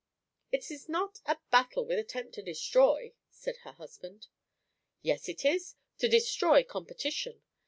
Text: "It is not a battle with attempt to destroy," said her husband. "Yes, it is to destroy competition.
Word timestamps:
"It 0.51 0.71
is 0.71 0.89
not 0.89 1.19
a 1.27 1.37
battle 1.51 1.85
with 1.85 1.99
attempt 1.99 2.33
to 2.33 2.41
destroy," 2.41 3.13
said 3.29 3.57
her 3.57 3.73
husband. 3.73 4.29
"Yes, 5.03 5.29
it 5.29 5.45
is 5.45 5.75
to 5.99 6.07
destroy 6.09 6.63
competition. 6.63 7.43